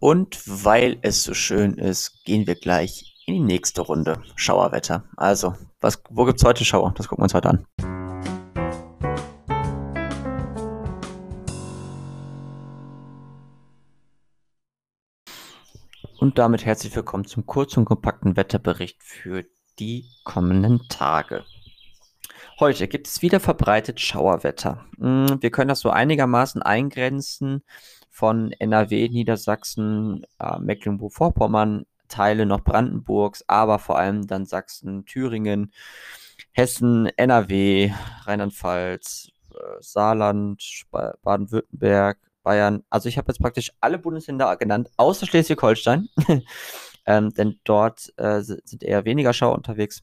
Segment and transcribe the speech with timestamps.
[0.00, 5.04] Und weil es so schön ist, gehen wir gleich in die nächste Runde Schauerwetter.
[5.14, 6.94] Also, was, wo gibt's heute Schauer?
[6.96, 7.66] Das gucken wir uns heute an.
[16.18, 19.44] Und damit herzlich willkommen zum kurzen und kompakten Wetterbericht für
[19.78, 21.44] die kommenden Tage.
[22.58, 24.86] Heute gibt es wieder verbreitet Schauerwetter.
[24.98, 27.62] Hm, wir können das so einigermaßen eingrenzen
[28.20, 35.72] von NRW, Niedersachsen, äh, Mecklenburg-Vorpommern, Teile noch Brandenburgs, aber vor allem dann Sachsen, Thüringen,
[36.52, 37.90] Hessen, NRW,
[38.26, 42.84] Rheinland-Pfalz, äh, Saarland, Baden-Württemberg, Bayern.
[42.90, 46.10] Also ich habe jetzt praktisch alle Bundesländer genannt, außer Schleswig-Holstein,
[47.06, 50.02] ähm, denn dort äh, sind eher weniger Schauer unterwegs.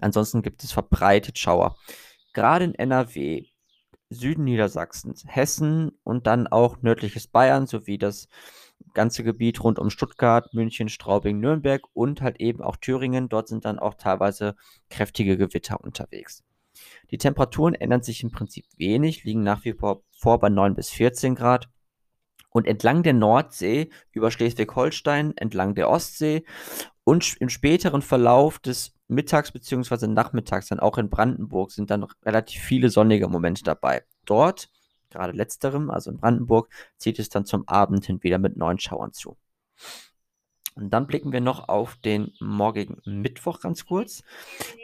[0.00, 1.76] Ansonsten gibt es verbreitet Schauer.
[2.32, 3.44] Gerade in NRW,
[4.10, 8.28] Süden Niedersachsens, Hessen und dann auch nördliches Bayern sowie das
[8.94, 13.28] ganze Gebiet rund um Stuttgart, München, Straubing, Nürnberg und halt eben auch Thüringen.
[13.28, 14.56] Dort sind dann auch teilweise
[14.90, 16.44] kräftige Gewitter unterwegs.
[17.10, 21.34] Die Temperaturen ändern sich im Prinzip wenig, liegen nach wie vor bei 9 bis 14
[21.34, 21.68] Grad.
[22.50, 26.44] Und entlang der Nordsee, über Schleswig-Holstein, entlang der Ostsee
[27.08, 30.08] und im späteren Verlauf des Mittags bzw.
[30.08, 34.04] Nachmittags, dann auch in Brandenburg, sind dann relativ viele sonnige Momente dabei.
[34.26, 34.68] Dort,
[35.08, 39.14] gerade letzterem, also in Brandenburg, zieht es dann zum Abend hin wieder mit neuen Schauern
[39.14, 39.38] zu.
[40.74, 44.22] Und dann blicken wir noch auf den morgigen Mittwoch ganz kurz.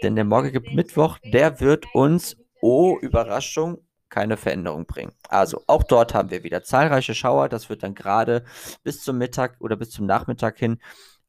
[0.03, 5.13] Denn der morgige Mittwoch, der wird uns, oh Überraschung, keine Veränderung bringen.
[5.29, 7.51] Also auch dort haben wir wieder zahlreiche Schauer.
[7.51, 8.45] Das wird dann gerade
[8.83, 10.79] bis zum Mittag oder bis zum Nachmittag hin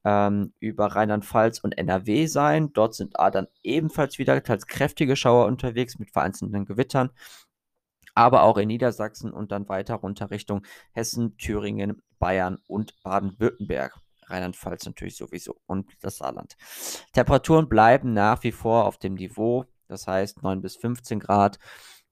[0.05, 2.71] ähm, über Rheinland-Pfalz und NRW sein.
[2.71, 7.09] Dort sind dann ebenfalls wieder teils kräftige Schauer unterwegs mit vereinzelten Gewittern.
[8.13, 13.99] Aber auch in Niedersachsen und dann weiter runter Richtung Hessen, Thüringen, Bayern und Baden-Württemberg.
[14.27, 16.55] Rheinland-Pfalz natürlich sowieso und das Saarland.
[17.13, 21.59] Temperaturen bleiben nach wie vor auf dem Niveau, das heißt 9 bis 15 Grad.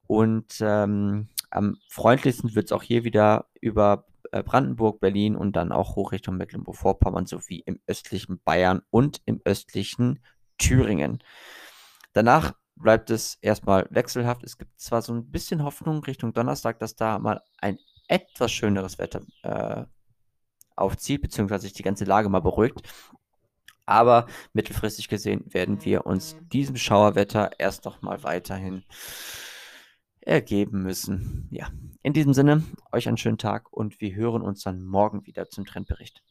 [0.05, 4.05] Und ähm, am freundlichsten wird es auch hier wieder über
[4.41, 10.23] Brandenburg, Berlin und dann auch hoch Richtung Mecklenburg-Vorpommern sowie im östlichen Bayern und im östlichen
[10.57, 11.21] Thüringen.
[12.13, 14.43] Danach bleibt es erstmal wechselhaft.
[14.43, 17.77] Es gibt zwar so ein bisschen Hoffnung Richtung Donnerstag, dass da mal ein
[18.07, 19.85] etwas schöneres Wetter äh,
[20.75, 22.81] aufzieht, beziehungsweise sich die ganze Lage mal beruhigt.
[23.85, 28.83] Aber mittelfristig gesehen werden wir uns diesem Schauerwetter erst noch mal weiterhin
[30.25, 31.47] ergeben müssen.
[31.51, 31.69] Ja,
[32.01, 35.65] in diesem Sinne, euch einen schönen Tag und wir hören uns dann morgen wieder zum
[35.65, 36.23] Trendbericht.